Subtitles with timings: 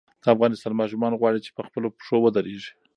[0.23, 2.71] د افغانستان ماشومان غواړي چې په خپلو پښو ودرېږي.